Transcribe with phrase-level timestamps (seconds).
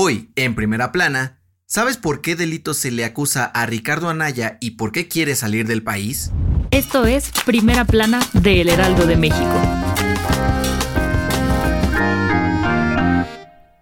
[0.00, 4.76] Hoy, en primera plana, ¿sabes por qué delito se le acusa a Ricardo Anaya y
[4.76, 6.30] por qué quiere salir del país?
[6.70, 9.60] Esto es Primera Plana de El Heraldo de México.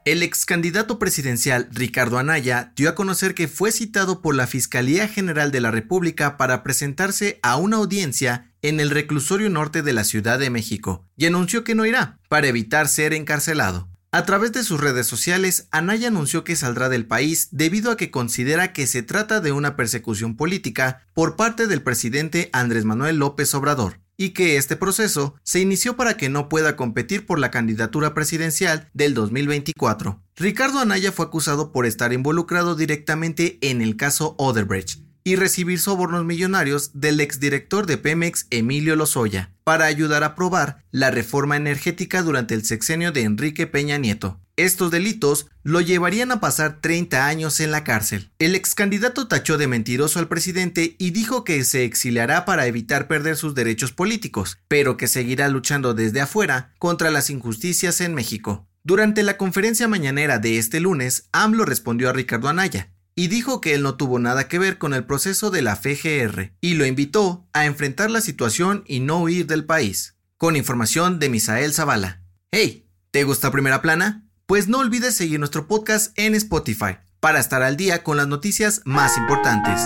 [0.07, 5.09] El ex candidato presidencial Ricardo Anaya dio a conocer que fue citado por la Fiscalía
[5.09, 10.05] General de la República para presentarse a una audiencia en el reclusorio norte de la
[10.05, 13.91] Ciudad de México y anunció que no irá para evitar ser encarcelado.
[14.17, 18.11] A través de sus redes sociales, Anaya anunció que saldrá del país debido a que
[18.11, 23.53] considera que se trata de una persecución política por parte del presidente Andrés Manuel López
[23.53, 28.15] Obrador y que este proceso se inició para que no pueda competir por la candidatura
[28.15, 30.23] presidencial del 2024.
[30.35, 36.25] Ricardo Anaya fue acusado por estar involucrado directamente en el caso Oderbrecht, y recibir sobornos
[36.25, 42.55] millonarios del exdirector de Pemex Emilio Lozoya para ayudar a aprobar la reforma energética durante
[42.55, 44.39] el sexenio de Enrique Peña Nieto.
[44.55, 48.31] Estos delitos lo llevarían a pasar 30 años en la cárcel.
[48.39, 53.09] El ex candidato tachó de mentiroso al presidente y dijo que se exiliará para evitar
[53.09, 58.69] perder sus derechos políticos, pero que seguirá luchando desde afuera contra las injusticias en México.
[58.85, 63.75] Durante la conferencia mañanera de este lunes, AMLO respondió a Ricardo Anaya, y dijo que
[63.75, 67.49] él no tuvo nada que ver con el proceso de la FGR y lo invitó
[67.55, 70.17] a enfrentar la situación y no huir del país.
[70.37, 72.23] Con información de Misael Zavala.
[72.53, 74.29] Hey, ¿te gusta Primera Plana?
[74.45, 78.83] Pues no olvides seguir nuestro podcast en Spotify para estar al día con las noticias
[78.85, 79.81] más importantes.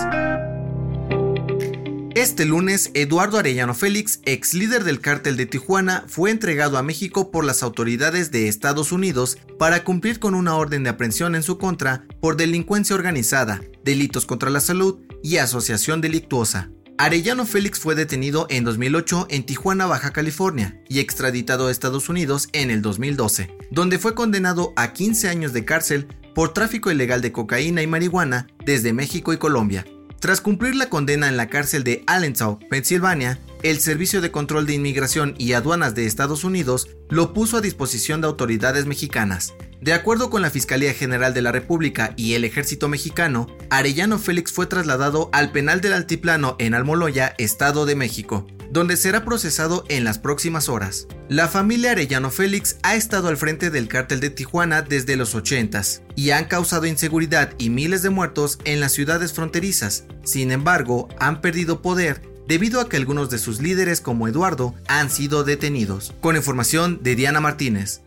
[2.21, 7.31] Este lunes, Eduardo Arellano Félix, ex líder del cártel de Tijuana, fue entregado a México
[7.31, 11.57] por las autoridades de Estados Unidos para cumplir con una orden de aprehensión en su
[11.57, 16.69] contra por delincuencia organizada, delitos contra la salud y asociación delictuosa.
[16.99, 22.49] Arellano Félix fue detenido en 2008 en Tijuana, Baja California, y extraditado a Estados Unidos
[22.53, 27.31] en el 2012, donde fue condenado a 15 años de cárcel por tráfico ilegal de
[27.31, 29.87] cocaína y marihuana desde México y Colombia.
[30.21, 34.75] Tras cumplir la condena en la cárcel de Allentown, Pensilvania, el Servicio de Control de
[34.75, 39.55] Inmigración y Aduanas de Estados Unidos lo puso a disposición de autoridades mexicanas.
[39.81, 44.51] De acuerdo con la Fiscalía General de la República y el Ejército Mexicano, Arellano Félix
[44.51, 50.03] fue trasladado al penal del Altiplano en Almoloya, Estado de México, donde será procesado en
[50.03, 51.07] las próximas horas.
[51.29, 56.01] La familia Arellano Félix ha estado al frente del cártel de Tijuana desde los 80s
[56.15, 60.05] y han causado inseguridad y miles de muertos en las ciudades fronterizas.
[60.23, 65.09] Sin embargo, han perdido poder debido a que algunos de sus líderes como Eduardo han
[65.09, 66.13] sido detenidos.
[66.21, 68.01] Con información de Diana Martínez.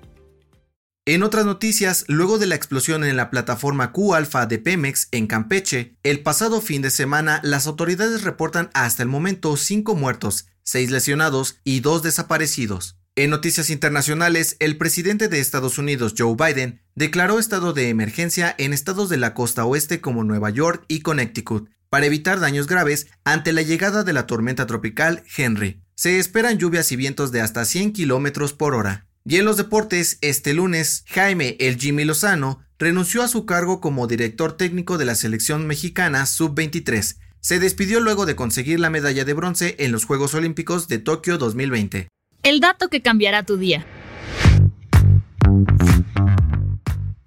[1.06, 5.98] En otras noticias, luego de la explosión en la plataforma Q-Alpha de Pemex en Campeche,
[6.02, 11.58] el pasado fin de semana las autoridades reportan hasta el momento 5 muertos, 6 lesionados
[11.62, 12.96] y 2 desaparecidos.
[13.16, 18.72] En noticias internacionales, el presidente de Estados Unidos, Joe Biden, declaró estado de emergencia en
[18.72, 23.52] estados de la costa oeste como Nueva York y Connecticut, para evitar daños graves ante
[23.52, 25.82] la llegada de la tormenta tropical Henry.
[25.96, 29.06] Se esperan lluvias y vientos de hasta 100 kilómetros por hora.
[29.26, 34.06] Y en los deportes, este lunes, Jaime El Jimmy Lozano renunció a su cargo como
[34.06, 37.16] director técnico de la selección mexicana sub-23.
[37.40, 41.38] Se despidió luego de conseguir la medalla de bronce en los Juegos Olímpicos de Tokio
[41.38, 42.08] 2020.
[42.42, 43.86] El dato que cambiará tu día.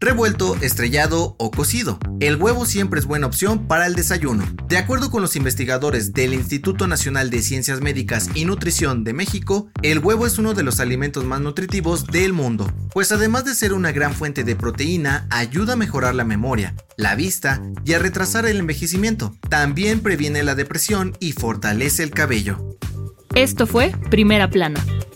[0.07, 1.99] Revuelto, estrellado o cocido.
[2.21, 4.45] El huevo siempre es buena opción para el desayuno.
[4.69, 9.69] De acuerdo con los investigadores del Instituto Nacional de Ciencias Médicas y Nutrición de México,
[9.81, 13.73] el huevo es uno de los alimentos más nutritivos del mundo, pues además de ser
[13.73, 18.45] una gran fuente de proteína, ayuda a mejorar la memoria, la vista y a retrasar
[18.45, 19.35] el envejecimiento.
[19.49, 22.77] También previene la depresión y fortalece el cabello.
[23.35, 24.81] Esto fue Primera Plana,